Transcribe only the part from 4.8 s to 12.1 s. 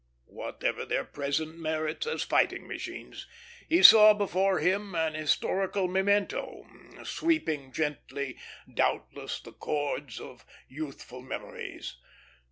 an historical memento, sweeping gently, doubtless, the chords of youthful memories.